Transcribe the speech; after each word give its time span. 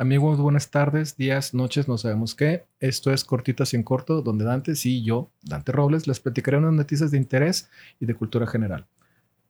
Amigos, 0.00 0.40
buenas 0.40 0.70
tardes, 0.70 1.18
días, 1.18 1.52
noches, 1.52 1.86
no 1.86 1.98
sabemos 1.98 2.34
qué. 2.34 2.64
Esto 2.80 3.12
es 3.12 3.22
Cortitas 3.22 3.74
y 3.74 3.76
en 3.76 3.82
Corto, 3.82 4.22
donde 4.22 4.46
Dante, 4.46 4.74
sí 4.74 5.00
y 5.00 5.04
yo, 5.04 5.30
Dante 5.42 5.72
Robles, 5.72 6.06
les 6.06 6.20
platicaré 6.20 6.56
unas 6.56 6.72
noticias 6.72 7.10
de 7.10 7.18
interés 7.18 7.68
y 8.00 8.06
de 8.06 8.14
cultura 8.14 8.46
general. 8.46 8.86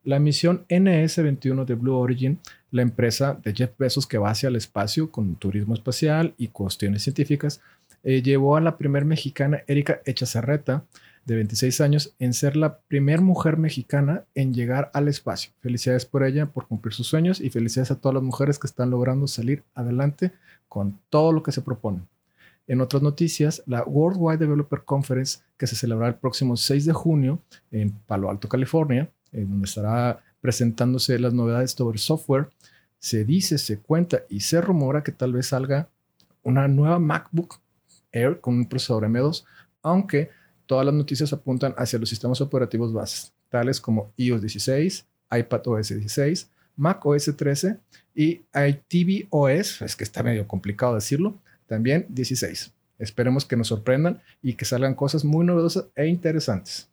La 0.03 0.19
misión 0.19 0.65
NS-21 0.67 1.63
de 1.63 1.75
Blue 1.75 1.95
Origin, 1.95 2.37
la 2.69 2.81
empresa 2.81 3.39
de 3.41 3.53
Jeff 3.53 3.71
Bezos 3.79 4.05
que 4.05 4.17
va 4.17 4.31
hacia 4.31 4.49
el 4.49 4.57
espacio 4.57 5.09
con 5.09 5.37
turismo 5.37 5.73
espacial 5.73 6.33
y 6.37 6.49
cuestiones 6.49 7.03
científicas, 7.03 7.61
eh, 8.03 8.21
llevó 8.21 8.57
a 8.57 8.61
la 8.61 8.77
primer 8.77 9.05
mexicana 9.05 9.63
Erika 9.67 10.01
Echazarreta, 10.03 10.83
de 11.25 11.35
26 11.35 11.81
años, 11.81 12.15
en 12.19 12.33
ser 12.33 12.55
la 12.55 12.79
primera 12.79 13.21
mujer 13.21 13.57
mexicana 13.57 14.25
en 14.33 14.53
llegar 14.53 14.89
al 14.93 15.07
espacio. 15.07 15.51
Felicidades 15.59 16.05
por 16.05 16.23
ella, 16.23 16.47
por 16.47 16.67
cumplir 16.67 16.93
sus 16.93 17.07
sueños 17.07 17.39
y 17.39 17.49
felicidades 17.49 17.91
a 17.91 17.99
todas 17.99 18.15
las 18.15 18.23
mujeres 18.23 18.57
que 18.57 18.67
están 18.67 18.89
logrando 18.89 19.27
salir 19.27 19.63
adelante 19.75 20.31
con 20.67 20.99
todo 21.09 21.31
lo 21.31 21.43
que 21.43 21.51
se 21.51 21.61
proponen. 21.61 22.07
En 22.67 22.81
otras 22.81 23.03
noticias, 23.03 23.63
la 23.65 23.83
Worldwide 23.83 24.37
Developer 24.37 24.83
Conference, 24.83 25.39
que 25.57 25.67
se 25.67 25.75
celebrará 25.75 26.13
el 26.13 26.19
próximo 26.19 26.55
6 26.55 26.85
de 26.85 26.93
junio 26.93 27.39
en 27.71 27.91
Palo 27.91 28.29
Alto, 28.29 28.47
California, 28.47 29.09
en 29.31 29.49
donde 29.49 29.65
estará 29.65 30.23
presentándose 30.39 31.19
las 31.19 31.33
novedades 31.33 31.71
sobre 31.71 31.97
software, 31.97 32.49
se 32.99 33.25
dice, 33.25 33.57
se 33.57 33.79
cuenta 33.79 34.21
y 34.29 34.41
se 34.41 34.61
rumora 34.61 35.03
que 35.03 35.11
tal 35.11 35.33
vez 35.33 35.47
salga 35.47 35.89
una 36.43 36.67
nueva 36.67 36.99
MacBook 36.99 37.59
Air 38.11 38.39
con 38.39 38.55
un 38.55 38.65
procesador 38.65 39.05
M2, 39.05 39.43
aunque 39.81 40.29
todas 40.71 40.85
las 40.85 40.95
noticias 40.95 41.33
apuntan 41.33 41.73
hacia 41.75 41.99
los 41.99 42.07
sistemas 42.07 42.39
operativos 42.39 42.93
bases, 42.93 43.33
tales 43.49 43.81
como 43.81 44.13
iOS 44.15 44.39
16, 44.39 45.05
iPad 45.29 45.67
OS 45.67 45.89
16, 45.89 46.49
Mac 46.77 47.05
OS 47.05 47.35
13 47.35 47.77
y 48.15 48.43
iTV 48.55 49.27
OS, 49.31 49.81
es 49.81 49.97
que 49.97 50.05
está 50.05 50.23
medio 50.23 50.47
complicado 50.47 50.95
decirlo, 50.95 51.35
también 51.67 52.05
16. 52.07 52.71
Esperemos 52.99 53.43
que 53.43 53.57
nos 53.57 53.67
sorprendan 53.67 54.21
y 54.41 54.53
que 54.53 54.63
salgan 54.63 54.95
cosas 54.95 55.25
muy 55.25 55.45
novedosas 55.45 55.87
e 55.93 56.07
interesantes. 56.07 56.87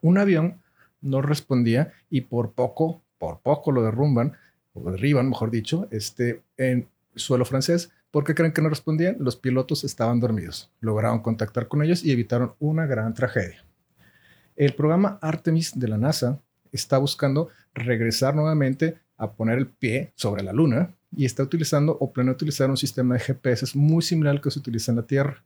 Un 0.00 0.18
avión 0.18 0.60
no 1.00 1.22
respondía 1.22 1.92
y 2.10 2.22
por 2.22 2.50
poco, 2.50 3.00
por 3.18 3.42
poco 3.42 3.70
lo 3.70 3.84
derrumban, 3.84 4.32
o 4.74 4.90
derriban, 4.90 5.28
mejor 5.28 5.52
dicho, 5.52 5.86
este, 5.92 6.42
en 6.56 6.88
suelo 7.14 7.44
francés 7.44 7.92
¿Por 8.12 8.24
qué 8.24 8.34
creen 8.34 8.52
que 8.52 8.60
no 8.60 8.68
respondían? 8.68 9.16
Los 9.20 9.36
pilotos 9.36 9.84
estaban 9.84 10.20
dormidos. 10.20 10.70
Lograron 10.80 11.20
contactar 11.20 11.66
con 11.66 11.82
ellos 11.82 12.04
y 12.04 12.12
evitaron 12.12 12.52
una 12.60 12.84
gran 12.84 13.14
tragedia. 13.14 13.64
El 14.54 14.74
programa 14.74 15.18
Artemis 15.22 15.72
de 15.80 15.88
la 15.88 15.96
NASA 15.96 16.38
está 16.72 16.98
buscando 16.98 17.48
regresar 17.72 18.34
nuevamente 18.34 18.98
a 19.16 19.32
poner 19.32 19.56
el 19.56 19.66
pie 19.66 20.12
sobre 20.14 20.42
la 20.42 20.52
Luna 20.52 20.94
y 21.16 21.24
está 21.24 21.42
utilizando 21.42 21.96
o 21.98 22.12
planea 22.12 22.34
utilizar 22.34 22.68
un 22.68 22.76
sistema 22.76 23.14
de 23.14 23.20
GPS 23.20 23.78
muy 23.78 24.02
similar 24.02 24.32
al 24.36 24.42
que 24.42 24.50
se 24.50 24.58
utiliza 24.58 24.92
en 24.92 24.96
la 24.96 25.06
Tierra. 25.06 25.42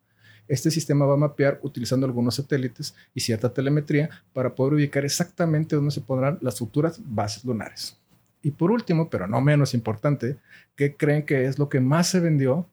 Este 0.48 0.72
sistema 0.72 1.06
va 1.06 1.14
a 1.14 1.18
mapear 1.18 1.60
utilizando 1.62 2.04
algunos 2.04 2.34
satélites 2.34 2.96
y 3.14 3.20
cierta 3.20 3.54
telemetría 3.54 4.10
para 4.32 4.56
poder 4.56 4.74
ubicar 4.74 5.04
exactamente 5.04 5.76
dónde 5.76 5.92
se 5.92 6.00
pondrán 6.00 6.38
las 6.40 6.58
futuras 6.58 7.00
bases 7.04 7.44
lunares. 7.44 7.96
Y 8.46 8.52
por 8.52 8.70
último, 8.70 9.10
pero 9.10 9.26
no 9.26 9.40
menos 9.40 9.74
importante, 9.74 10.38
¿qué 10.76 10.96
creen 10.96 11.26
que 11.26 11.46
es 11.46 11.58
lo 11.58 11.68
que 11.68 11.80
más 11.80 12.08
se 12.08 12.20
vendió 12.20 12.70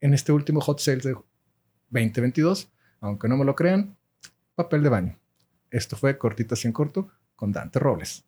en 0.00 0.14
este 0.14 0.30
último 0.30 0.60
hot 0.60 0.78
sale 0.78 0.98
de 0.98 1.16
2022? 1.90 2.70
Aunque 3.00 3.26
no 3.26 3.36
me 3.36 3.44
lo 3.44 3.56
crean, 3.56 3.96
papel 4.54 4.84
de 4.84 4.90
baño. 4.90 5.18
Esto 5.72 5.96
fue 5.96 6.18
Cortitas 6.18 6.64
en 6.66 6.72
Corto 6.72 7.08
con 7.34 7.50
Dante 7.50 7.80
Robles. 7.80 8.27